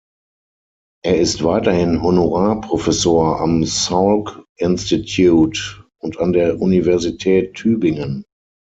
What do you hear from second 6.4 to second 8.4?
Universität Tübingen.